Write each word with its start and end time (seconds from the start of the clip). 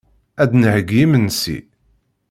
Ad 0.41 0.47
d-nheyyi 0.51 0.99
imensi. 1.05 1.57